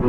Are 0.00 0.08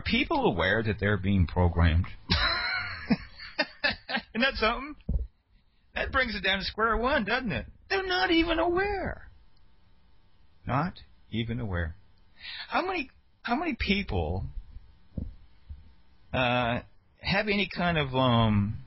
people 0.00 0.46
aware 0.46 0.84
that 0.84 1.00
they're 1.00 1.16
being 1.16 1.48
programmed? 1.48 2.06
Isn't 4.34 4.40
that 4.40 4.54
something? 4.54 4.94
That 5.94 6.10
brings 6.10 6.34
it 6.34 6.42
down 6.42 6.58
to 6.58 6.64
square 6.64 6.96
one, 6.96 7.24
doesn't 7.24 7.52
it? 7.52 7.66
They're 7.90 8.06
not 8.06 8.30
even 8.30 8.58
aware. 8.58 9.28
Not 10.66 10.94
even 11.30 11.60
aware. 11.60 11.94
How 12.68 12.86
many 12.86 13.10
how 13.42 13.56
many 13.56 13.76
people 13.78 14.44
uh, 16.32 16.80
have 17.20 17.48
any 17.48 17.68
kind 17.76 17.98
of 17.98 18.14
um, 18.14 18.78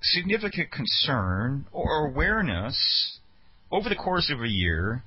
significant 0.00 0.70
concern 0.70 1.66
or 1.72 2.06
awareness 2.06 3.18
over 3.70 3.88
the 3.88 3.96
course 3.96 4.30
of 4.34 4.40
a 4.40 4.48
year 4.48 5.02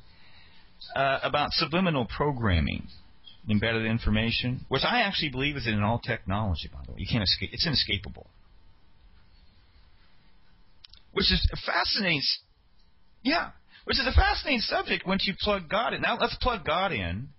uh, 0.95 1.19
about 1.23 1.51
subliminal 1.51 2.05
programming? 2.05 2.87
embedded 3.49 3.85
information, 3.85 4.65
which 4.67 4.83
I 4.83 5.01
actually 5.01 5.29
believe 5.29 5.55
is 5.55 5.67
in 5.67 5.81
all 5.81 5.99
technology, 5.99 6.69
by 6.71 6.79
the 6.85 6.91
way. 6.91 6.97
You 6.99 7.07
can't 7.09 7.23
escape. 7.23 7.51
It's 7.53 7.65
inescapable. 7.65 8.27
Which 11.17 11.31
is 11.31 11.45
fascinating. 11.65 12.21
Yeah, 13.23 13.49
which 13.85 13.97
is 13.97 14.05
a 14.07 14.11
fascinating 14.11 14.61
subject 14.61 15.07
once 15.07 15.25
you 15.27 15.33
plug 15.39 15.69
God 15.69 15.93
in. 15.93 16.01
Now 16.01 16.17
let's 16.19 16.37
plug 16.41 16.63
God 16.63 16.91
in, 16.91 17.29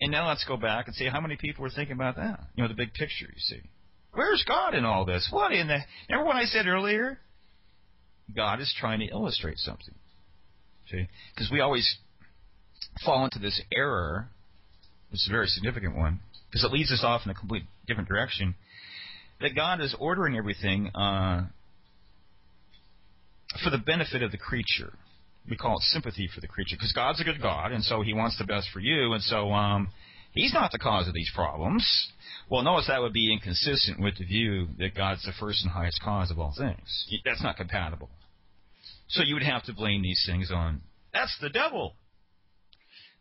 and 0.00 0.10
now 0.10 0.28
let's 0.28 0.44
go 0.44 0.56
back 0.56 0.86
and 0.86 0.96
see 0.96 1.06
how 1.06 1.20
many 1.20 1.36
people 1.36 1.62
were 1.62 1.70
thinking 1.70 1.94
about 1.94 2.16
that. 2.16 2.40
You 2.56 2.62
know, 2.62 2.68
the 2.68 2.74
big 2.74 2.94
picture. 2.94 3.26
You 3.26 3.40
see, 3.40 3.60
where's 4.12 4.42
God 4.48 4.74
in 4.74 4.84
all 4.86 5.04
this? 5.04 5.28
What 5.30 5.52
in 5.52 5.68
the? 5.68 5.78
Remember 6.08 6.26
what 6.26 6.36
I 6.36 6.44
said 6.44 6.66
earlier? 6.66 7.18
God 8.34 8.60
is 8.60 8.74
trying 8.80 9.00
to 9.00 9.06
illustrate 9.06 9.58
something. 9.58 9.94
See, 10.90 11.06
because 11.34 11.50
we 11.52 11.60
always 11.60 11.98
fall 13.04 13.24
into 13.24 13.38
this 13.38 13.60
error 13.70 14.30
which 15.10 15.20
is 15.20 15.28
a 15.28 15.32
very 15.32 15.46
significant 15.46 15.96
one, 15.96 16.20
because 16.50 16.64
it 16.64 16.72
leads 16.72 16.92
us 16.92 17.02
off 17.02 17.22
in 17.24 17.30
a 17.30 17.34
complete 17.34 17.64
different 17.86 18.08
direction, 18.08 18.54
that 19.40 19.54
God 19.54 19.80
is 19.80 19.94
ordering 19.98 20.36
everything 20.36 20.88
uh, 20.94 21.46
for 23.62 23.70
the 23.70 23.78
benefit 23.78 24.22
of 24.22 24.30
the 24.30 24.38
creature. 24.38 24.92
We 25.48 25.56
call 25.56 25.76
it 25.78 25.82
sympathy 25.84 26.28
for 26.34 26.40
the 26.40 26.48
creature, 26.48 26.76
because 26.76 26.92
God's 26.92 27.20
a 27.20 27.24
good 27.24 27.40
God, 27.40 27.72
and 27.72 27.82
so 27.82 28.02
He 28.02 28.12
wants 28.12 28.36
the 28.38 28.44
best 28.44 28.68
for 28.72 28.80
you, 28.80 29.14
and 29.14 29.22
so 29.22 29.50
um, 29.52 29.90
He's 30.32 30.52
not 30.52 30.72
the 30.72 30.78
cause 30.78 31.08
of 31.08 31.14
these 31.14 31.30
problems. 31.34 31.86
Well, 32.50 32.62
notice 32.62 32.88
that 32.88 33.00
would 33.00 33.14
be 33.14 33.32
inconsistent 33.32 34.00
with 34.00 34.18
the 34.18 34.24
view 34.24 34.68
that 34.78 34.94
God's 34.94 35.22
the 35.24 35.32
first 35.40 35.62
and 35.62 35.72
highest 35.72 36.02
cause 36.02 36.30
of 36.30 36.38
all 36.38 36.54
things. 36.56 37.06
That's 37.24 37.42
not 37.42 37.56
compatible. 37.56 38.10
So 39.08 39.22
you 39.22 39.34
would 39.34 39.42
have 39.42 39.64
to 39.64 39.72
blame 39.72 40.02
these 40.02 40.22
things 40.26 40.50
on 40.50 40.82
that's 41.12 41.36
the 41.40 41.48
devil. 41.48 41.94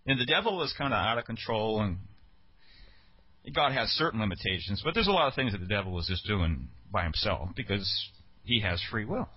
And 0.05 0.19
the 0.19 0.25
devil 0.25 0.61
is 0.63 0.73
kind 0.77 0.93
of 0.93 0.97
out 0.97 1.17
of 1.17 1.25
control, 1.25 1.81
and 1.81 1.97
God 3.53 3.71
has 3.71 3.89
certain 3.89 4.19
limitations, 4.19 4.81
but 4.83 4.93
there's 4.93 5.07
a 5.07 5.11
lot 5.11 5.27
of 5.27 5.33
things 5.33 5.51
that 5.53 5.59
the 5.59 5.67
devil 5.67 5.97
is 5.99 6.07
just 6.07 6.25
doing 6.25 6.69
by 6.91 7.03
himself 7.03 7.49
because 7.55 7.89
he 8.43 8.61
has 8.61 8.81
free 8.91 9.05
will. 9.05 9.27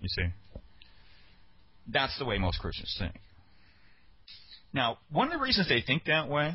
You 0.00 0.08
see? 0.08 0.26
That's 1.90 2.18
the 2.18 2.24
way 2.24 2.38
most 2.38 2.60
Christians 2.60 2.94
think. 2.98 3.14
Now, 4.72 4.98
one 5.10 5.28
of 5.28 5.32
the 5.32 5.42
reasons 5.42 5.68
they 5.68 5.80
think 5.80 6.04
that 6.04 6.28
way 6.28 6.54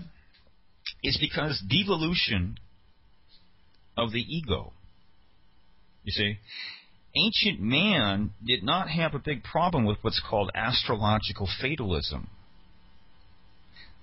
is 1.04 1.18
because 1.20 1.62
devolution 1.68 2.58
of 3.98 4.12
the 4.12 4.22
ego. 4.22 4.74
You 6.04 6.12
see? 6.12 6.38
Ancient 7.16 7.62
man 7.62 8.32
did 8.46 8.64
not 8.64 8.90
have 8.90 9.14
a 9.14 9.20
big 9.20 9.44
problem 9.44 9.86
with 9.86 9.98
what's 10.02 10.22
called 10.28 10.52
astrological 10.56 11.48
fatalism 11.62 12.30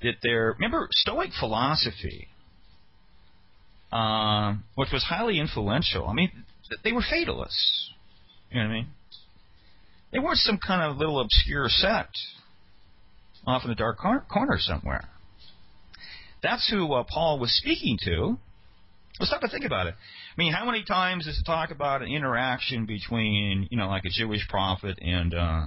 that 0.03 0.15
their 0.23 0.53
remember 0.53 0.89
Stoic 0.93 1.31
philosophy, 1.39 2.29
uh, 3.93 4.55
which 4.77 4.91
was 4.93 5.03
highly 5.03 5.39
influential. 5.39 6.07
I 6.07 6.15
mean, 6.15 6.31
they 6.85 6.93
were 6.93 7.05
fatalists. 7.09 7.91
You 8.51 8.61
know 8.61 8.69
what 8.69 8.71
I 8.71 8.75
mean? 8.75 8.87
They 10.13 10.19
weren't 10.19 10.39
some 10.39 10.59
kind 10.59 10.83
of 10.83 10.97
little 10.97 11.21
obscure 11.21 11.69
sect 11.69 12.19
off 13.47 13.63
in 13.65 13.71
the 13.71 13.75
dark 13.75 13.99
corner 13.99 14.59
somewhere. 14.59 15.09
That's 16.43 16.69
who 16.71 16.93
uh, 16.93 17.05
Paul 17.09 17.39
was 17.39 17.57
speaking 17.57 17.99
to. 18.05 18.39
Let's 19.19 19.31
stop 19.31 19.43
and 19.43 19.53
think 19.53 19.65
about 19.65 19.87
it. 19.87 19.95
I 19.95 20.35
mean, 20.39 20.53
how 20.53 20.65
many 20.65 20.83
times 20.83 21.27
does 21.27 21.39
it 21.39 21.45
talk 21.45 21.71
about 21.71 22.03
an 22.03 22.09
interaction 22.09 22.87
between, 22.87 23.69
you 23.71 23.77
know, 23.77 23.89
like 23.89 24.05
a 24.05 24.11
Jewish 24.11 24.49
prophet 24.49 24.99
and, 25.03 25.35
uh, 25.35 25.67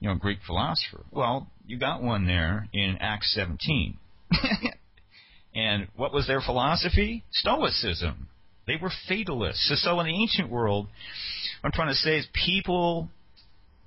you 0.00 0.08
know, 0.08 0.14
Greek 0.16 0.38
philosopher? 0.46 1.04
Well, 1.10 1.50
you 1.66 1.78
got 1.78 2.02
one 2.02 2.26
there 2.26 2.68
in 2.72 2.98
Acts 3.00 3.32
17. 3.34 3.96
and 5.54 5.88
what 5.96 6.12
was 6.12 6.26
their 6.26 6.42
philosophy? 6.42 7.24
Stoicism. 7.32 8.28
They 8.66 8.76
were 8.80 8.92
fatalists. 9.08 9.66
So, 9.68 9.76
so 9.76 10.00
in 10.00 10.06
the 10.06 10.20
ancient 10.20 10.50
world, 10.50 10.88
I'm 11.62 11.72
trying 11.72 11.88
to 11.88 11.94
say 11.94 12.18
is 12.18 12.26
people 12.34 13.08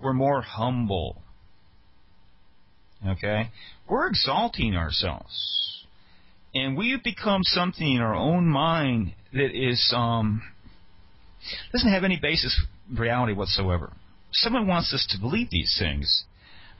were 0.02 0.13
more 0.13 0.41
humble. 0.41 1.22
Okay? 3.06 3.50
We're 3.88 4.08
exalting 4.08 4.75
ourselves. 4.75 5.85
And 6.53 6.78
we've 6.78 7.03
become 7.03 7.41
something 7.44 7.96
in 7.96 8.02
our 8.02 8.16
own 8.16 8.47
mind 8.47 9.13
that 9.34 9.52
is 9.53 9.94
um, 9.96 10.41
doesn't 11.72 11.91
have 11.91 12.03
any 12.03 12.19
basis 12.22 12.59
reality 12.91 13.34
whatsoever. 13.34 13.94
Someone 14.31 14.68
wants 14.68 14.94
us 14.94 15.06
to 15.12 15.19
believe 15.19 15.50
these 15.50 15.75
things 15.80 16.25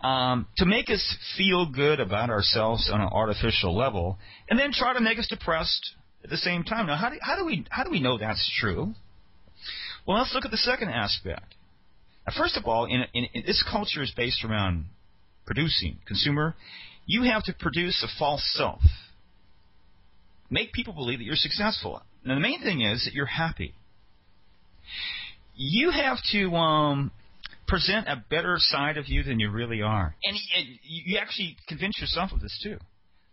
um, 0.02 0.48
to 0.58 0.66
make 0.66 0.90
us 0.90 1.18
feel 1.38 1.66
good 1.66 2.00
about 2.00 2.30
ourselves 2.30 2.90
on 2.92 3.02
an 3.02 3.10
artificial 3.12 3.76
level, 3.76 4.18
and 4.50 4.60
then 4.60 4.72
try 4.72 4.94
to 4.94 5.02
make 5.02 5.18
us 5.18 5.28
depressed 5.28 5.96
at 6.24 6.30
the 6.30 6.38
same 6.38 6.64
time. 6.64 6.88
Now, 6.88 6.96
how 6.96 7.10
do, 7.10 7.18
how 7.22 7.36
do 7.36 7.46
we 7.46 7.66
how 7.70 7.84
do 7.84 7.90
we 7.90 8.00
know 8.00 8.18
that's 8.18 8.52
true? 8.60 8.94
Well, 10.06 10.20
let's 10.20 10.34
look 10.34 10.46
at 10.46 10.52
the 10.52 10.58
second 10.58 10.90
aspect. 10.90 11.54
First 12.36 12.58
of 12.58 12.66
all, 12.66 12.86
in, 12.86 13.06
in, 13.14 13.26
in 13.34 13.44
this 13.46 13.64
culture 13.70 14.02
is 14.02 14.12
based 14.16 14.44
around 14.44 14.86
producing 15.46 16.00
consumer. 16.06 16.56
You 17.06 17.24
have 17.24 17.44
to 17.46 17.54
produce 17.58 18.04
a 18.04 18.20
false 18.20 18.44
self. 18.56 18.82
Make 20.50 20.74
people 20.74 20.94
believe 20.94 21.20
that 21.20 21.26
you're 21.26 21.36
successful. 21.36 22.02
Now, 22.26 22.36
the 22.36 22.42
main 22.42 22.62
thing 22.62 22.82
is 22.82 23.06
that 23.06 23.14
you're 23.14 23.26
happy. 23.26 23.74
You 25.56 25.92
have 25.92 26.18
to 26.32 26.54
um, 26.56 27.12
present 27.68 28.08
a 28.08 28.24
better 28.30 28.56
side 28.58 28.98
of 28.98 29.08
you 29.08 29.24
than 29.24 29.40
you 29.40 29.50
really 29.50 29.82
are. 29.82 30.16
And, 30.24 30.38
you 30.84 31.18
actually 31.18 31.58
convince 31.68 32.00
yourself 32.00 32.32
of 32.34 32.42
this 32.42 32.60
too. 32.62 32.78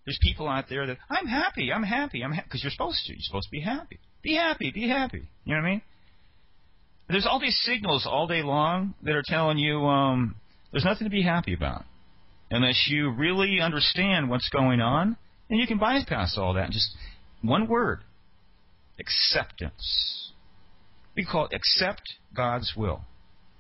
There's 0.04 0.19
people 0.22 0.49
out 0.49 0.66
there 0.69 0.87
that 0.87 0.99
I'm 1.09 1.27
happy, 1.27 1.72
I'm 1.72 1.83
happy, 1.83 2.22
I'm 2.22 2.33
because 2.33 2.62
you're 2.62 2.71
supposed 2.71 3.06
to. 3.06 3.12
You're 3.12 3.22
supposed 3.22 3.47
to 3.47 3.53
be 3.53 3.60
happy. 3.60 3.99
Be 4.22 4.34
happy, 4.34 4.71
be 4.71 4.88
happy. 4.88 5.28
You 5.44 5.54
know 5.54 5.62
what 5.62 5.66
I 5.66 5.71
mean? 5.71 5.83
There's 7.09 7.26
all 7.26 7.38
these 7.38 7.59
signals 7.65 8.06
all 8.06 8.26
day 8.26 8.42
long 8.42 8.94
that 9.03 9.15
are 9.15 9.22
telling 9.25 9.59
you 9.59 9.84
um, 9.84 10.37
there's 10.72 10.84
nothing 10.84 11.04
to 11.04 11.10
be 11.10 11.22
happy 11.22 11.54
about 11.54 11.84
unless 12.50 12.87
you 12.88 13.10
really 13.10 13.60
understand 13.60 14.31
what's 14.31 14.48
going 14.48 14.81
on, 14.81 15.16
and 15.50 15.60
you 15.60 15.66
can 15.66 15.78
bypass 15.78 16.37
all 16.38 16.54
that. 16.54 16.70
Just 16.70 16.94
one 17.42 17.69
word: 17.69 18.00
acceptance. 18.98 20.32
We 21.16 21.25
call 21.25 21.47
it 21.47 21.54
accept 21.54 22.03
God's 22.34 22.72
will. 22.76 23.03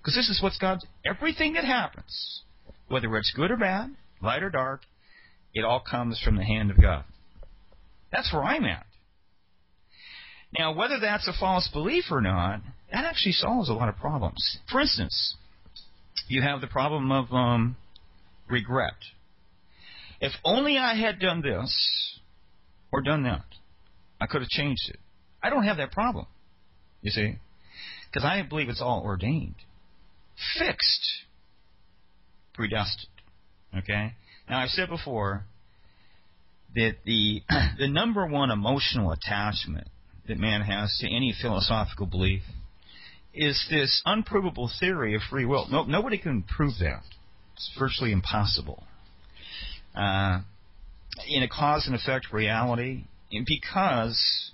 Because 0.00 0.14
this 0.14 0.28
is 0.28 0.42
what's 0.42 0.58
God's. 0.58 0.84
Everything 1.04 1.54
that 1.54 1.64
happens, 1.64 2.42
whether 2.88 3.14
it's 3.16 3.32
good 3.34 3.50
or 3.50 3.56
bad, 3.56 3.94
light 4.22 4.42
or 4.42 4.50
dark, 4.50 4.82
it 5.54 5.64
all 5.64 5.80
comes 5.80 6.20
from 6.22 6.36
the 6.36 6.44
hand 6.44 6.70
of 6.70 6.80
God. 6.80 7.04
That's 8.12 8.32
where 8.32 8.42
I'm 8.42 8.64
at. 8.64 8.86
Now, 10.58 10.72
whether 10.72 11.00
that's 11.00 11.26
a 11.26 11.32
false 11.38 11.68
belief 11.72 12.04
or 12.10 12.20
not, 12.20 12.60
that 12.94 13.04
actually 13.04 13.32
solves 13.32 13.68
a 13.68 13.72
lot 13.72 13.88
of 13.88 13.96
problems. 13.96 14.58
For 14.70 14.80
instance, 14.80 15.34
you 16.28 16.42
have 16.42 16.60
the 16.60 16.68
problem 16.68 17.10
of 17.10 17.32
um, 17.32 17.76
regret. 18.48 18.94
If 20.20 20.32
only 20.44 20.78
I 20.78 20.94
had 20.94 21.18
done 21.18 21.42
this 21.42 22.20
or 22.92 23.02
done 23.02 23.24
that, 23.24 23.44
I 24.20 24.26
could 24.26 24.42
have 24.42 24.48
changed 24.48 24.88
it. 24.88 25.00
I 25.42 25.50
don't 25.50 25.64
have 25.64 25.78
that 25.78 25.90
problem, 25.90 26.26
you 27.02 27.10
see, 27.10 27.34
because 28.06 28.24
I 28.24 28.40
believe 28.42 28.68
it's 28.68 28.80
all 28.80 29.02
ordained 29.04 29.56
fixed, 30.56 31.24
predestined. 32.54 33.08
Okay? 33.76 34.12
Now, 34.48 34.60
I've 34.60 34.68
said 34.68 34.88
before 34.88 35.44
that 36.76 36.94
the, 37.04 37.42
the 37.78 37.88
number 37.88 38.24
one 38.24 38.52
emotional 38.52 39.10
attachment 39.10 39.88
that 40.28 40.38
man 40.38 40.60
has 40.60 40.96
to 41.00 41.06
any 41.08 41.34
philosophical 41.40 42.06
belief 42.06 42.42
is 43.34 43.66
this 43.70 44.02
unprovable 44.06 44.70
theory 44.80 45.14
of 45.14 45.22
free 45.28 45.44
will. 45.44 45.66
No, 45.70 45.84
nobody 45.84 46.18
can 46.18 46.42
prove 46.42 46.74
that. 46.80 47.02
It's 47.54 47.70
virtually 47.78 48.12
impossible. 48.12 48.84
Uh, 49.94 50.40
in 51.28 51.42
a 51.42 51.48
cause 51.48 51.86
and 51.86 51.94
effect 51.94 52.32
reality, 52.32 53.04
because 53.46 54.50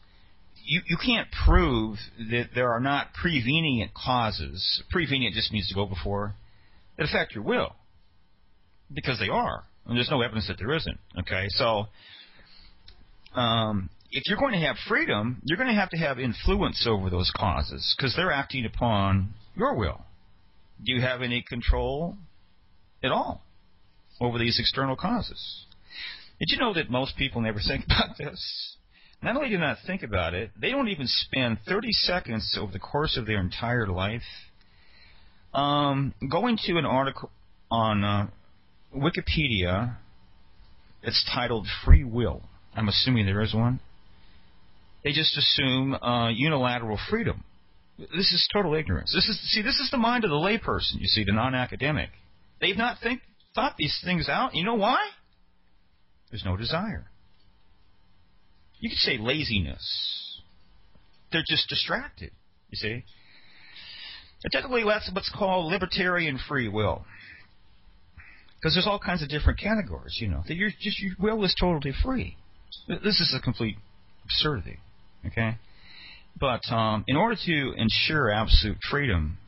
you, 0.65 0.83
you 0.87 0.97
can't 1.05 1.29
prove 1.47 1.97
that 2.31 2.51
there 2.55 2.73
are 2.73 2.81
not 2.81 3.15
prevenient 3.15 3.93
causes. 3.95 4.83
Prevenient 4.91 5.35
just 5.35 5.53
means 5.53 5.69
to 5.69 5.75
go 5.75 5.87
before 5.87 6.35
that 6.97 7.05
affect 7.05 7.35
your 7.35 7.45
will, 7.45 7.75
because 8.93 9.19
they 9.19 9.29
are, 9.29 9.65
and 9.87 9.97
there's 9.97 10.11
no 10.11 10.21
evidence 10.21 10.49
that 10.49 10.59
there 10.59 10.75
isn't. 10.75 10.99
Okay, 11.21 11.47
so 11.49 11.87
um, 13.35 13.89
if 14.13 14.25
you're 14.27 14.39
going 14.39 14.53
to 14.53 14.67
have 14.67 14.77
freedom, 14.89 15.41
you're 15.45 15.57
going 15.57 15.69
to 15.69 15.81
have 15.81 15.91
to 15.91 15.97
have 15.97 16.19
influence 16.19 16.87
over 16.89 17.11
those 17.11 17.33
causes 17.37 17.95
because 17.97 18.15
they're 18.17 18.33
acting 18.33 18.65
upon 18.65 19.35
your 19.57 19.75
will. 19.75 20.03
Do 20.85 20.93
you 20.93 21.01
have 21.01 21.23
any 21.23 21.43
control 21.47 22.17
at 23.03 23.13
all 23.13 23.43
over 24.21 24.39
these 24.39 24.59
external 24.59 24.97
causes? 24.97 25.65
Did 26.39 26.49
you 26.51 26.59
know 26.59 26.73
that 26.75 26.91
most 26.91 27.17
people 27.17 27.41
never 27.41 27.61
think 27.61 27.85
about 27.87 28.17
this? 28.19 28.77
Not 29.23 29.37
only 29.37 29.51
do 29.51 29.59
not 29.59 29.77
think 29.87 30.03
about 30.03 30.33
it, 30.35 30.51
they 30.59 30.71
don't 30.71 30.89
even 30.89 31.07
spend 31.07 31.59
30 31.69 31.93
seconds 31.93 32.57
over 32.59 32.73
the 32.73 32.79
course 32.79 33.17
of 33.19 33.27
their 33.27 33.39
entire 33.39 33.87
life 33.87 34.23
um, 35.53 36.15
going 36.31 36.59
to 36.67 36.79
an 36.79 36.87
article 36.87 37.31
on 37.71 38.05
uh, 38.05 38.29
Wikipedia. 38.97 39.97
It's 41.03 41.29
titled 41.35 41.67
Free 41.85 42.05
Will. 42.05 42.43
I'm 42.75 42.89
assuming 42.89 43.27
there 43.27 43.43
is 43.43 43.55
one. 43.55 43.81
They 45.03 45.13
just 45.13 45.37
assume 45.37 45.95
uh, 45.95 46.29
unilateral 46.31 46.99
freedom. 47.09 47.45
This 47.99 48.33
is 48.33 48.49
total 48.53 48.75
ignorance. 48.75 49.13
This 49.15 49.29
is 49.29 49.39
see, 49.53 49.63
this 49.63 49.79
is 49.79 49.91
the 49.91 49.99
mind 49.99 50.25
of 50.25 50.31
the 50.31 50.37
layperson. 50.37 51.01
You 51.01 51.07
see, 51.07 51.25
the 51.25 51.33
non-academic. 51.33 52.11
They've 52.61 52.77
not 52.77 52.99
think, 53.03 53.21
thought 53.55 53.77
these 53.79 53.99
things 54.05 54.29
out. 54.29 54.55
You 54.55 54.65
know 54.65 54.75
why? 54.75 54.99
There's 56.31 56.45
no 56.45 56.57
desire. 56.57 57.07
You 58.79 58.89
could 58.89 58.99
say 58.99 59.19
laziness. 59.19 60.41
They're 61.33 61.45
just 61.47 61.69
distracted. 61.69 62.31
You 62.71 62.77
see. 62.77 63.05
Technically, 64.51 64.85
that's 64.85 65.11
what's 65.13 65.31
called 65.37 65.71
libertarian 65.71 66.39
free 66.49 66.69
will. 66.69 67.05
Because 68.57 68.75
there's 68.75 68.87
all 68.87 68.99
kinds 68.99 69.23
of 69.23 69.29
different 69.29 69.59
categories, 69.59 70.19
you 70.21 70.29
know. 70.29 70.43
That 70.47 70.55
your 70.55 70.71
just 70.81 71.01
your 71.01 71.15
will 71.19 71.45
is 71.45 71.55
totally 71.59 71.95
free. 72.03 72.37
This 72.89 73.21
is 73.21 73.35
a 73.37 73.43
complete 73.43 73.77
absurdity. 74.25 74.79
Okay? 75.27 75.57
But 76.39 76.71
um, 76.73 77.05
in 77.07 77.17
order 77.17 77.37
to 77.47 77.73
ensure 77.77 78.31
absolute 78.31 78.79
freedom, 78.91 79.39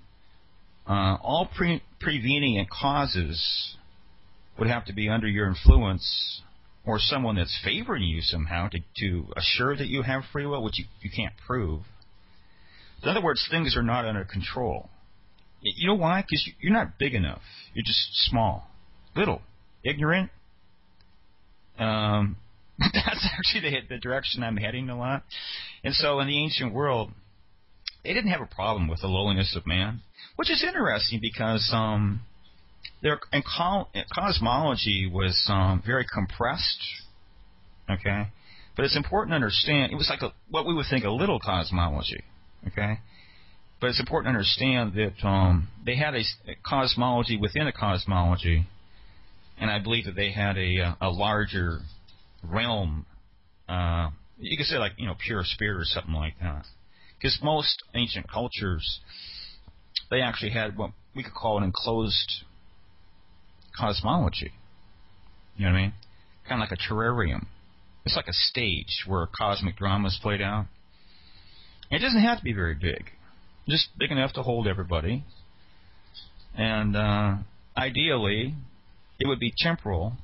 uh, 0.87 1.17
all 1.23 1.49
pre- 1.57 1.83
prevenient 2.01 2.69
causes 2.71 3.77
would 4.59 4.69
have 4.69 4.85
to 4.87 4.93
be 4.93 5.09
under 5.09 5.27
your 5.27 5.49
influence 5.49 6.43
or 6.85 6.99
someone 6.99 7.37
that's 7.37 7.59
favoring 7.65 8.03
you 8.03 8.21
somehow 8.21 8.69
to, 8.69 8.79
to 8.99 9.27
assure 9.37 9.77
that 9.77 9.87
you 9.87 10.03
have 10.03 10.23
free 10.33 10.45
will, 10.45 10.63
which 10.63 10.79
you, 10.79 10.85
you 11.01 11.11
can't 11.15 11.33
prove. 11.47 11.83
In 13.03 13.09
other 13.09 13.23
words, 13.23 13.47
things 13.51 13.77
are 13.77 13.83
not 13.83 14.05
under 14.05 14.25
control. 14.25 14.91
You 15.61 15.89
know 15.89 15.95
why? 15.95 16.23
Because 16.23 16.49
you're 16.61 16.73
not 16.73 16.99
big 16.99 17.15
enough. 17.15 17.43
You're 17.73 17.85
just 17.85 18.09
small, 18.29 18.69
little, 19.15 19.43
ignorant, 19.85 20.31
um, 21.79 22.37
that's 22.79 23.29
actually 23.39 23.71
the, 23.71 23.95
the 23.95 23.99
direction 23.99 24.43
I'm 24.43 24.57
heading 24.57 24.89
a 24.89 24.99
lot. 24.99 25.23
And 25.85 25.95
so 25.95 26.21
in 26.21 26.29
the 26.29 26.39
ancient 26.39 26.73
world, 26.73 27.11
they 28.05 28.13
didn't 28.13 28.31
have 28.31 28.41
a 28.41 28.47
problem 28.47 28.89
with 28.89 29.01
the 29.01 29.07
lowliness 29.07 29.55
of 29.57 29.67
man, 29.67 30.01
which 30.37 30.51
is 30.51 30.65
interesting 30.67 31.21
because 31.21 31.71
um, 31.73 32.23
their 33.03 33.21
and 33.33 33.45
cosmology 34.15 35.11
was 35.13 35.47
um, 35.49 35.83
very 35.85 36.07
compressed. 36.13 36.83
Okay, 37.91 38.29
but 38.77 38.85
it's 38.85 38.97
important 38.97 39.33
to 39.33 39.37
understand 39.37 39.93
it 39.93 39.97
was 39.97 40.09
like 40.09 40.23
a, 40.23 40.33
what 40.51 40.67
we 40.67 40.75
would 40.75 40.87
think 40.89 41.05
a 41.05 41.11
little 41.11 41.39
cosmology. 41.39 42.23
Okay, 42.69 42.99
but 43.81 43.91
it's 43.91 44.01
important 44.01 44.33
to 44.33 44.37
understand 44.37 44.95
that 44.95 45.27
um, 45.27 45.69
they 45.85 45.97
had 45.97 46.15
a, 46.15 46.21
a 46.49 46.57
cosmology 46.65 47.37
within 47.37 47.67
a 47.67 47.73
cosmology, 47.73 48.67
and 49.59 49.71
I 49.71 49.79
believe 49.81 50.07
that 50.07 50.17
they 50.17 50.33
had 50.33 50.57
a, 50.57 50.97
a 51.01 51.11
larger 51.11 51.81
realm. 52.43 53.07
Uh, 53.69 54.11
you 54.39 54.57
could 54.57 54.67
say 54.67 54.77
like 54.77 54.93
you 54.97 55.07
know 55.07 55.15
pure 55.19 55.43
spirit 55.45 55.81
or 55.81 55.85
something 55.85 56.15
like 56.15 56.35
that. 56.41 56.65
Because 57.19 57.39
most 57.43 57.83
ancient 57.95 58.31
cultures, 58.31 59.01
they 60.11 60.21
actually 60.21 60.51
had 60.51 60.77
what 60.77 60.91
we 61.15 61.23
could 61.23 61.35
call 61.35 61.59
an 61.59 61.65
enclosed 61.65 62.45
cosmology. 63.79 64.53
You 65.57 65.67
know 65.67 65.73
what 65.73 65.79
I 65.79 65.83
mean? 65.83 65.93
Kind 66.49 66.63
of 66.63 66.69
like 66.69 66.79
a 66.79 66.93
terrarium. 66.93 67.47
It's 68.05 68.17
like 68.17 68.27
a 68.27 68.33
stage 68.33 69.05
where 69.07 69.27
cosmic 69.27 69.77
drama 69.77 70.09
is 70.09 70.19
played 70.21 70.43
out. 70.43 70.67
It 71.91 72.01
doesn't 72.01 72.23
have 72.23 72.39
to 72.39 72.45
be 72.45 72.53
very 72.53 72.75
big, 72.75 73.11
just 73.69 73.91
big 73.99 74.11
enough 74.11 74.33
to 74.33 74.43
hold 74.43 74.67
everybody. 74.67 75.25
And 76.57 76.97
uh, 76.97 77.37
ideally, 77.77 78.55
it 79.21 79.29
would 79.29 79.39
be 79.39 79.53
temporal 79.57 80.15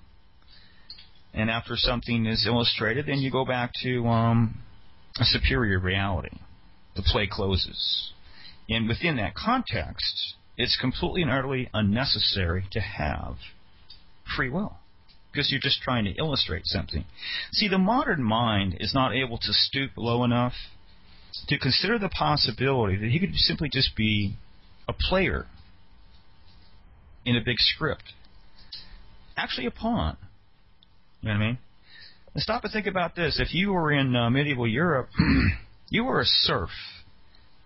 and 1.39 1.49
after 1.51 1.77
something 1.77 2.27
is 2.27 2.47
illustrated, 2.47 3.07
then 3.07 3.21
you 3.21 3.31
go 3.31 3.45
back 3.45 3.71
to 3.85 4.05
um, 4.09 4.59
a 5.21 5.25
superior 5.25 5.79
reality. 5.79 6.37
The 6.97 7.03
play 7.03 7.29
closes. 7.31 8.13
And 8.69 8.89
within 8.89 9.17
that 9.17 9.37
context, 9.37 10.35
it's 10.57 10.77
completely 10.77 11.23
and 11.23 11.31
utterly 11.31 11.71
unnecessary 11.73 12.65
to 12.73 12.81
have 12.81 13.37
free 14.37 14.51
will 14.51 14.79
because 15.31 15.53
you're 15.53 15.61
just 15.61 15.81
trying 15.81 16.07
to 16.07 16.15
illustrate 16.19 16.63
something. 16.65 17.05
See, 17.53 17.69
the 17.69 17.79
modern 17.79 18.25
mind 18.25 18.77
is 18.81 18.93
not 18.93 19.15
able 19.15 19.39
to 19.39 19.53
stoop 19.53 19.93
low 19.97 20.25
enough 20.25 20.55
to 21.47 21.57
consider 21.57 22.01
the 22.01 22.09
possibility 22.09 22.97
that 22.97 23.11
he 23.11 23.21
could 23.21 23.37
simply 23.37 23.69
just 23.73 23.95
be 23.95 24.35
a 24.89 24.93
player 24.93 25.47
in 27.25 27.37
a 27.37 27.45
big 27.45 27.59
script. 27.59 28.15
Actually, 29.37 29.67
a 29.67 29.71
pawn. 29.71 30.17
You 31.21 31.29
know 31.29 31.35
what 31.35 31.43
I 31.43 31.47
mean? 31.47 31.59
And 32.35 32.43
stop 32.43 32.65
and 32.65 32.73
think 32.73 32.87
about 32.87 33.17
this. 33.17 33.41
If 33.41 33.55
you 33.55 33.73
were 33.73 33.93
in 33.93 34.15
uh, 34.15 34.31
medieval 34.31 34.67
Europe, 34.67 35.09
you 35.89 36.05
were 36.05 36.21
a 36.21 36.25
serf 36.25 36.71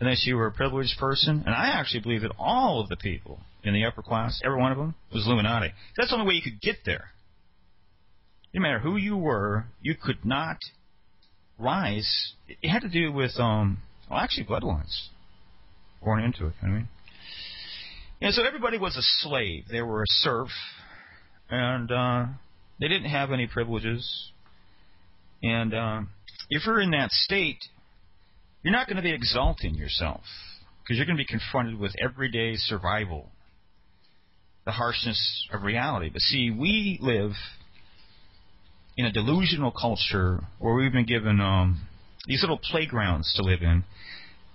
unless 0.01 0.27
you 0.27 0.37
were 0.37 0.47
a 0.47 0.53
privileged 0.53 0.99
person. 0.99 1.45
And 1.47 1.55
I 1.55 1.79
actually 1.79 2.01
believe 2.01 2.23
that 2.23 2.33
all 2.39 2.81
of 2.81 2.89
the 2.89 2.97
people 2.97 3.41
in 3.63 3.75
the 3.75 3.85
upper 3.85 4.03
class, 4.03 4.41
every 4.45 4.59
one 4.59 4.73
of 4.73 4.79
them, 4.79 4.95
was 5.13 5.27
Illuminati. 5.27 5.73
That's 5.97 6.11
the 6.11 6.17
only 6.17 6.27
way 6.27 6.35
you 6.35 6.43
could 6.43 6.61
get 6.61 6.79
there. 6.85 7.11
No 8.55 8.61
matter 8.61 8.81
who 8.81 8.97
you 8.97 9.17
were, 9.17 9.67
you 9.81 9.95
could 9.95 10.25
not 10.25 10.59
rise. 11.59 12.33
It 12.49 12.69
had 12.69 12.83
to 12.83 12.89
do 12.89 13.13
with, 13.13 13.33
um, 13.39 13.79
well, 14.11 14.19
actually, 14.19 14.47
bloodlines 14.47 15.09
born 16.03 16.23
into 16.23 16.47
it. 16.47 16.55
You 16.61 16.69
know 16.69 16.75
what 16.75 16.77
I 16.77 16.79
mean? 16.79 16.89
And 18.21 18.35
so 18.35 18.45
everybody 18.45 18.79
was 18.79 18.97
a 18.97 19.03
slave. 19.03 19.65
They 19.71 19.83
were 19.83 20.03
a 20.03 20.07
serf, 20.07 20.49
and 21.51 21.91
uh, 21.91 22.27
they 22.83 22.89
didn't 22.89 23.11
have 23.11 23.31
any 23.31 23.47
privileges. 23.47 24.33
And 25.41 25.73
uh, 25.73 26.01
if 26.51 26.67
you're 26.67 26.81
in 26.81 26.91
that 26.91 27.13
state, 27.13 27.59
you're 28.65 28.73
not 28.73 28.89
going 28.89 28.97
to 28.97 29.03
be 29.03 29.13
exalting 29.13 29.77
yourself 29.77 30.23
because 30.83 30.97
you're 30.97 31.07
going 31.07 31.17
to 31.17 31.23
be 31.23 31.25
confronted 31.25 31.79
with 31.79 31.93
everyday 32.03 32.57
survival, 32.57 33.29
the 34.65 34.73
harshness 34.73 35.49
of 35.53 35.63
reality. 35.63 36.11
But 36.13 36.23
see, 36.23 36.51
we 36.51 36.99
live 37.01 37.31
in 38.97 39.07
a 39.07 39.13
delusional 39.13 39.71
culture 39.71 40.41
where 40.59 40.75
we've 40.75 40.93
been 40.93 41.07
given 41.07 41.41
um, 41.41 41.87
these 42.27 42.43
little 42.43 42.59
playgrounds 42.59 43.33
to 43.37 43.45
live 43.45 43.63
in. 43.63 43.85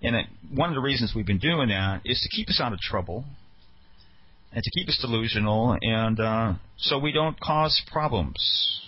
And 0.03 0.17
it, 0.17 0.25
one 0.53 0.67
of 0.67 0.75
the 0.75 0.81
reasons 0.81 1.13
we've 1.15 1.25
been 1.25 1.39
doing 1.39 1.69
that 1.69 2.01
is 2.03 2.19
to 2.21 2.35
keep 2.35 2.49
us 2.49 2.59
out 2.61 2.73
of 2.73 2.79
trouble 2.79 3.23
and 4.51 4.63
to 4.63 4.71
keep 4.71 4.87
us 4.87 4.97
delusional, 5.01 5.77
and 5.81 6.19
uh, 6.19 6.53
so 6.77 6.97
we 6.97 7.11
don't 7.11 7.39
cause 7.39 7.81
problems, 7.91 8.81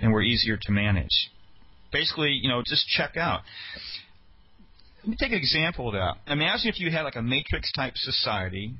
and 0.00 0.12
we're 0.12 0.22
easier 0.22 0.58
to 0.60 0.72
manage. 0.72 1.30
Basically, 1.92 2.30
you 2.30 2.48
know, 2.48 2.62
just 2.64 2.86
check 2.88 3.16
out. 3.16 3.40
Let 5.02 5.10
me 5.10 5.16
take 5.18 5.32
an 5.32 5.38
example 5.38 5.88
of 5.88 5.94
that. 5.94 6.32
Imagine 6.32 6.68
if 6.68 6.80
you 6.80 6.90
had 6.90 7.02
like 7.02 7.16
a 7.16 7.22
matrix 7.22 7.70
type 7.72 7.94
society 7.96 8.74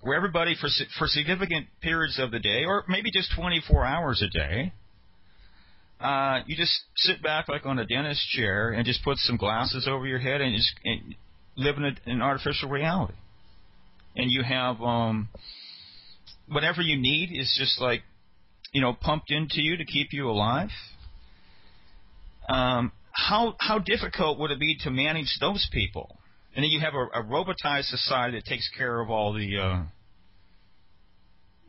where 0.00 0.16
everybody 0.16 0.54
for 0.58 0.68
for 0.98 1.06
significant 1.06 1.66
periods 1.80 2.18
of 2.18 2.30
the 2.30 2.38
day, 2.38 2.64
or 2.64 2.84
maybe 2.88 3.10
just 3.10 3.30
24 3.36 3.84
hours 3.84 4.22
a 4.22 4.28
day, 4.28 4.72
uh, 6.00 6.40
you 6.46 6.56
just 6.56 6.72
sit 6.96 7.22
back 7.22 7.48
like 7.48 7.64
on 7.64 7.78
a 7.78 7.86
dentist 7.86 8.26
chair 8.30 8.70
and 8.70 8.84
just 8.84 9.02
put 9.04 9.16
some 9.18 9.36
glasses 9.36 9.86
over 9.88 10.06
your 10.06 10.18
head 10.18 10.40
and 10.40 10.54
just 10.56 10.72
and 10.84 11.14
live 11.56 11.76
in 11.76 11.84
a, 11.84 11.92
an 12.06 12.20
artificial 12.20 12.68
reality 12.68 13.14
and 14.16 14.30
you 14.30 14.42
have 14.42 14.80
um, 14.80 15.28
whatever 16.48 16.82
you 16.82 16.96
need 16.96 17.30
is 17.32 17.54
just 17.58 17.80
like 17.80 18.02
you 18.72 18.80
know 18.80 18.92
pumped 18.92 19.30
into 19.30 19.60
you 19.60 19.76
to 19.76 19.84
keep 19.84 20.08
you 20.12 20.28
alive. 20.28 20.70
Um, 22.48 22.92
how 23.12 23.54
how 23.58 23.78
difficult 23.78 24.38
would 24.38 24.50
it 24.50 24.58
be 24.58 24.76
to 24.82 24.90
manage 24.90 25.38
those 25.40 25.68
people? 25.72 26.18
And 26.54 26.62
then 26.62 26.70
you 26.70 26.80
have 26.80 26.94
a, 26.94 27.20
a 27.20 27.22
robotized 27.24 27.84
society 27.84 28.38
that 28.38 28.46
takes 28.46 28.68
care 28.76 29.00
of 29.00 29.10
all 29.10 29.32
the. 29.32 29.58
Uh, 29.58 29.82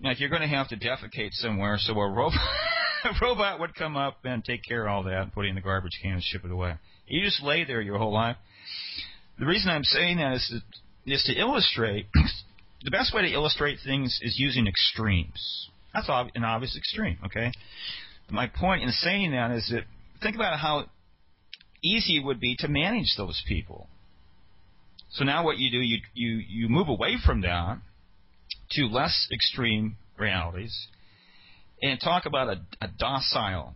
like 0.04 0.20
you're 0.20 0.30
going 0.30 0.42
to 0.42 0.48
have 0.48 0.68
to 0.70 0.76
defecate 0.76 1.32
somewhere, 1.32 1.78
so 1.80 1.94
a 1.94 2.10
robot, 2.10 2.34
a 3.06 3.10
robot 3.22 3.60
would 3.60 3.74
come 3.76 3.96
up 3.96 4.18
and 4.26 4.44
take 4.44 4.62
care 4.68 4.86
of 4.86 4.92
all 4.92 5.04
that 5.04 5.22
and 5.22 5.34
put 5.34 5.46
it 5.46 5.50
in 5.50 5.56
the 5.56 5.62
garbage 5.62 5.98
can 6.02 6.14
and 6.14 6.24
ship 6.24 6.44
it 6.44 6.52
away. 6.52 6.74
You 7.08 7.24
just 7.24 7.42
lay 7.42 7.64
there 7.64 7.82
your 7.82 7.98
whole 7.98 8.14
life. 8.14 8.36
The 9.40 9.46
reason 9.46 9.70
I'm 9.70 9.84
saying 9.84 10.18
that 10.18 10.34
is 10.34 10.48
to, 10.50 10.60
is 11.14 11.24
to 11.24 11.34
illustrate. 11.34 12.08
the 12.84 12.92
best 12.92 13.14
way 13.14 13.24
to 13.24 13.34
illustrate 13.34 13.80
things 13.84 14.20
is 14.22 14.38
using 14.38 14.68
extremes. 14.68 15.70
That's 15.94 16.10
an 16.10 16.44
obvious 16.44 16.76
extreme, 16.78 17.18
okay? 17.26 17.52
My 18.30 18.48
point 18.48 18.84
in 18.84 18.90
saying 18.90 19.32
that 19.32 19.52
is 19.52 19.70
that 19.72 19.84
think 20.22 20.36
about 20.36 20.60
how 20.60 20.86
easy 21.82 22.18
it 22.18 22.26
would 22.26 22.40
be 22.40 22.56
to 22.60 22.68
manage 22.68 23.14
those 23.18 23.42
people. 23.48 23.88
So 25.12 25.24
now 25.24 25.46
what 25.46 25.58
you 25.58 25.72
do, 25.72 25.78
you 25.78 26.00
you 26.14 26.44
you 26.48 26.70
move 26.70 26.90
away 26.90 27.16
from 27.26 27.42
that 27.42 27.80
to 28.72 28.88
less 28.88 29.28
extreme 29.32 29.98
realities 30.18 30.88
and 31.82 32.00
talk 32.00 32.26
about 32.26 32.50
a, 32.50 32.62
a 32.82 32.90
docile 33.00 33.76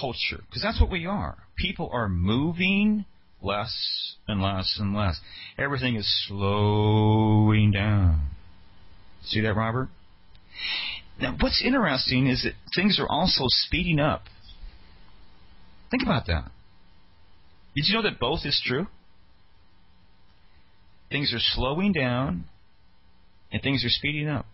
culture 0.00 0.40
because 0.46 0.62
that's 0.62 0.80
what 0.80 0.90
we 0.90 1.06
are. 1.06 1.36
People 1.56 1.90
are 1.92 2.08
moving 2.08 3.04
less 3.42 4.16
and 4.28 4.42
less 4.42 4.76
and 4.78 4.94
less. 4.94 5.20
Everything 5.58 5.96
is 5.96 6.26
slowing 6.28 7.72
down. 7.72 8.28
See 9.24 9.40
that, 9.40 9.54
Robert? 9.54 9.88
Now, 11.20 11.36
what's 11.38 11.62
interesting 11.64 12.26
is 12.26 12.44
that 12.44 12.54
things 12.74 12.98
are 12.98 13.08
also 13.08 13.44
speeding 13.48 14.00
up. 14.00 14.22
Think 15.90 16.02
about 16.02 16.26
that. 16.26 16.50
Did 17.74 17.84
you 17.86 17.94
know 17.94 18.02
that 18.02 18.18
both 18.18 18.40
is 18.44 18.60
true? 18.64 18.86
Things 21.10 21.32
are 21.34 21.40
slowing 21.40 21.92
down 21.92 22.44
and 23.52 23.60
things 23.62 23.84
are 23.84 23.90
speeding 23.90 24.28
up. 24.28 24.46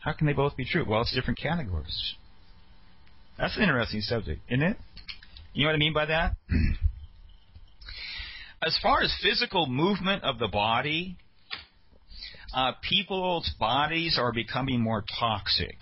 How 0.00 0.12
can 0.12 0.26
they 0.26 0.32
both 0.32 0.56
be 0.56 0.64
true? 0.64 0.84
Well, 0.88 1.02
it's 1.02 1.14
different 1.14 1.38
categories. 1.38 2.14
That's 3.38 3.56
an 3.56 3.64
interesting 3.64 4.00
subject, 4.00 4.40
isn't 4.48 4.62
it? 4.62 4.76
You 5.52 5.64
know 5.64 5.70
what 5.70 5.74
I 5.74 5.78
mean 5.78 5.92
by 5.92 6.06
that? 6.06 6.36
as 8.66 8.76
far 8.82 9.00
as 9.00 9.14
physical 9.22 9.66
movement 9.68 10.24
of 10.24 10.40
the 10.40 10.48
body, 10.48 11.16
uh, 12.52 12.72
people's 12.82 13.48
bodies 13.60 14.18
are 14.20 14.32
becoming 14.32 14.80
more 14.80 15.04
toxic. 15.20 15.76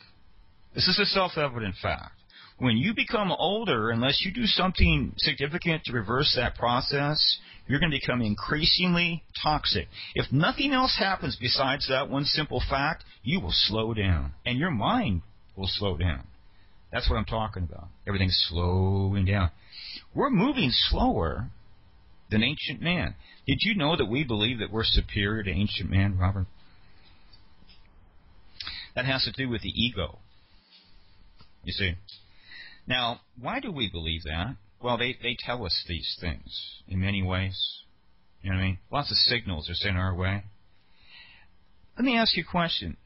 This 0.74 0.86
is 0.86 0.98
a 0.98 1.06
self 1.06 1.38
evident 1.38 1.76
fact. 1.80 2.12
When 2.58 2.76
you 2.76 2.94
become 2.94 3.32
older, 3.32 3.90
unless 3.90 4.22
you 4.24 4.32
do 4.32 4.44
something 4.44 5.14
significant 5.16 5.84
to 5.84 5.92
reverse 5.92 6.34
that 6.36 6.56
process, 6.56 7.38
you're 7.66 7.80
going 7.80 7.90
to 7.90 7.98
become 7.98 8.20
increasingly 8.20 9.22
toxic. 9.42 9.88
If 10.14 10.30
nothing 10.30 10.72
else 10.72 10.94
happens 10.98 11.36
besides 11.40 11.88
that 11.88 12.10
one 12.10 12.24
simple 12.24 12.62
fact, 12.68 13.04
you 13.22 13.40
will 13.40 13.52
slow 13.52 13.94
down. 13.94 14.32
And 14.44 14.58
your 14.58 14.70
mind 14.70 15.22
will 15.56 15.68
slow 15.68 15.96
down. 15.96 16.24
That's 16.92 17.08
what 17.08 17.16
I'm 17.16 17.24
talking 17.24 17.64
about. 17.64 17.88
Everything's 18.06 18.38
slowing 18.48 19.24
down. 19.24 19.50
We're 20.14 20.30
moving 20.30 20.70
slower 20.70 21.48
than 22.34 22.42
ancient 22.42 22.82
man. 22.82 23.14
Did 23.46 23.58
you 23.60 23.76
know 23.76 23.96
that 23.96 24.06
we 24.06 24.24
believe 24.24 24.58
that 24.58 24.72
we're 24.72 24.82
superior 24.84 25.44
to 25.44 25.50
ancient 25.50 25.88
man, 25.88 26.18
Robert? 26.18 26.46
That 28.96 29.04
has 29.04 29.22
to 29.24 29.32
do 29.32 29.48
with 29.48 29.62
the 29.62 29.68
ego. 29.68 30.18
You 31.62 31.72
see. 31.72 31.92
Now, 32.88 33.20
why 33.40 33.60
do 33.60 33.70
we 33.70 33.88
believe 33.88 34.24
that? 34.24 34.56
Well, 34.82 34.98
they, 34.98 35.16
they 35.22 35.36
tell 35.38 35.64
us 35.64 35.84
these 35.86 36.18
things 36.20 36.82
in 36.88 37.00
many 37.00 37.22
ways. 37.22 37.56
You 38.42 38.50
know 38.50 38.56
what 38.56 38.62
I 38.62 38.66
mean? 38.66 38.78
Lots 38.90 39.12
of 39.12 39.16
signals 39.16 39.70
are 39.70 39.74
sent 39.74 39.96
our 39.96 40.14
way. 40.14 40.42
Let 41.96 42.04
me 42.04 42.18
ask 42.18 42.36
you 42.36 42.42
a 42.46 42.50
question. 42.50 42.96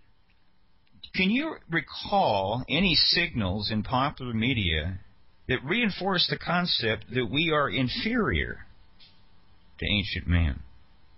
Can 1.15 1.31
you 1.31 1.57
recall 1.69 2.65
any 2.67 2.95
signals 2.95 3.71
in 3.71 3.83
popular 3.83 4.33
media 4.33 5.01
that 5.49 5.63
reinforce 5.65 6.27
the 6.31 6.39
concept 6.39 7.05
that 7.13 7.31
we 7.31 7.53
are 7.53 7.69
inferior 7.69 8.65
to 9.79 9.87
ancient 9.87 10.27
man? 10.27 10.61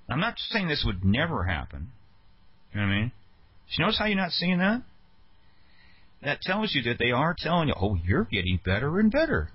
I'm 0.08 0.20
not 0.20 0.38
saying 0.38 0.68
this 0.68 0.84
would 0.84 1.04
never 1.04 1.44
happen. 1.44 1.92
You 2.72 2.80
know 2.80 2.86
what 2.86 2.92
I 2.92 3.00
mean? 3.00 3.08
Do 3.08 3.74
you 3.78 3.84
notice 3.84 3.98
how 3.98 4.06
you're 4.06 4.16
not 4.16 4.32
seeing 4.32 4.58
that? 4.58 4.82
That 6.22 6.40
tells 6.42 6.74
you 6.74 6.82
that 6.82 6.98
they 6.98 7.12
are 7.12 7.34
telling 7.38 7.68
you, 7.68 7.74
oh, 7.80 7.94
you're 7.94 8.24
getting 8.24 8.60
better 8.64 8.98
and 8.98 9.10
better. 9.10 9.50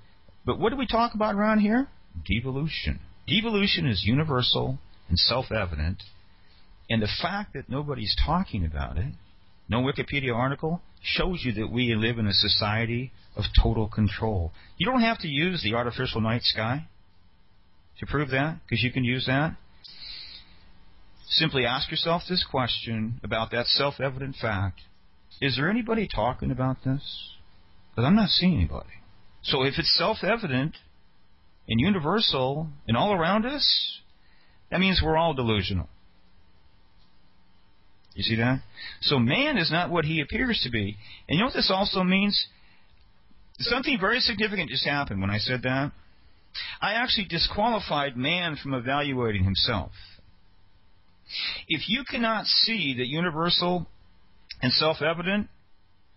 But 0.45 0.59
what 0.59 0.71
do 0.71 0.77
we 0.77 0.87
talk 0.87 1.13
about 1.13 1.35
around 1.35 1.59
here? 1.59 1.87
Devolution. 2.25 2.99
Devolution 3.27 3.87
is 3.87 4.03
universal 4.05 4.79
and 5.09 5.17
self 5.17 5.51
evident. 5.51 6.01
And 6.89 7.01
the 7.01 7.09
fact 7.21 7.53
that 7.53 7.69
nobody's 7.69 8.15
talking 8.25 8.65
about 8.65 8.97
it, 8.97 9.13
no 9.67 9.81
Wikipedia 9.81 10.33
article, 10.33 10.81
shows 11.01 11.41
you 11.43 11.53
that 11.53 11.71
we 11.71 11.93
live 11.95 12.19
in 12.19 12.27
a 12.27 12.33
society 12.33 13.11
of 13.35 13.43
total 13.61 13.87
control. 13.87 14.51
You 14.77 14.85
don't 14.85 15.01
have 15.01 15.19
to 15.19 15.27
use 15.27 15.61
the 15.63 15.73
artificial 15.73 16.21
night 16.21 16.43
sky 16.43 16.87
to 17.99 18.05
prove 18.05 18.29
that, 18.31 18.59
because 18.63 18.83
you 18.83 18.91
can 18.91 19.03
use 19.03 19.25
that. 19.27 19.55
Simply 21.27 21.65
ask 21.65 21.89
yourself 21.89 22.23
this 22.29 22.45
question 22.49 23.19
about 23.23 23.51
that 23.51 23.65
self 23.67 23.99
evident 23.99 24.35
fact 24.39 24.81
Is 25.41 25.55
there 25.57 25.69
anybody 25.69 26.07
talking 26.07 26.51
about 26.51 26.77
this? 26.83 27.31
Because 27.89 28.05
I'm 28.05 28.15
not 28.15 28.29
seeing 28.29 28.55
anybody. 28.55 28.89
So 29.43 29.63
if 29.63 29.75
it's 29.77 29.95
self 29.97 30.17
evident 30.23 30.75
and 31.67 31.79
universal 31.79 32.69
and 32.87 32.95
all 32.95 33.13
around 33.13 33.45
us, 33.45 33.99
that 34.69 34.79
means 34.79 35.01
we're 35.03 35.17
all 35.17 35.33
delusional. 35.33 35.89
You 38.13 38.23
see 38.23 38.35
that? 38.37 38.61
So 39.01 39.19
man 39.19 39.57
is 39.57 39.69
not 39.71 39.89
what 39.89 40.05
he 40.05 40.21
appears 40.21 40.61
to 40.63 40.71
be. 40.71 40.97
And 41.27 41.37
you 41.37 41.39
know 41.39 41.45
what 41.45 41.53
this 41.53 41.71
also 41.73 42.01
means? 42.03 42.47
Something 43.59 43.97
very 43.99 44.19
significant 44.19 44.69
just 44.69 44.85
happened 44.85 45.21
when 45.21 45.29
I 45.29 45.37
said 45.37 45.63
that. 45.63 45.91
I 46.81 46.93
actually 46.93 47.25
disqualified 47.25 48.15
man 48.17 48.57
from 48.61 48.73
evaluating 48.73 49.43
himself. 49.43 49.91
If 51.67 51.89
you 51.89 52.03
cannot 52.09 52.45
see 52.45 52.93
the 52.95 53.05
universal 53.05 53.87
and 54.61 54.71
self 54.71 55.01
evident, 55.01 55.49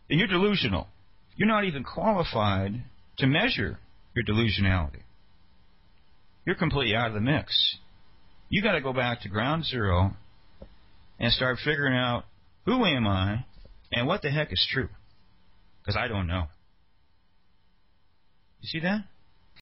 then 0.09 0.19
you're 0.19 0.29
delusional. 0.29 0.89
You're 1.37 1.49
not 1.49 1.65
even 1.65 1.85
qualified 1.85 2.83
to 3.19 3.27
measure 3.27 3.79
your 4.15 4.25
delusionality. 4.25 5.03
You're 6.45 6.57
completely 6.57 6.95
out 6.95 7.09
of 7.09 7.15
the 7.15 7.21
mix. 7.21 7.77
You 8.49 8.63
got 8.63 8.73
to 8.73 8.81
go 8.81 8.93
back 8.93 9.23
to 9.23 9.29
ground 9.29 9.65
zero 9.65 10.17
and 11.19 11.33
start 11.33 11.59
figuring 11.65 11.97
out 11.97 12.25
who 12.65 12.85
am 12.85 13.07
I 13.07 13.45
and 13.93 14.07
what 14.07 14.23
the 14.23 14.31
heck 14.31 14.53
is 14.53 14.67
true. 14.71 14.89
Because 15.81 15.97
I 15.97 16.09
don't 16.09 16.27
know. 16.27 16.45
You 18.61 18.69
see 18.69 18.81
that? 18.81 19.05